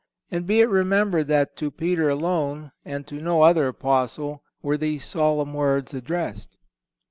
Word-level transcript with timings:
And 0.31 0.47
be 0.47 0.61
it 0.61 0.67
remembered 0.67 1.27
that 1.27 1.55
to 1.57 1.69
Peter 1.69 2.09
alone, 2.09 2.71
and 2.83 3.05
to 3.05 3.21
no 3.21 3.43
other 3.43 3.67
Apostle, 3.67 4.41
were 4.63 4.75
these 4.75 5.05
solemn 5.05 5.53
words 5.53 5.93
addressed. 5.93 6.57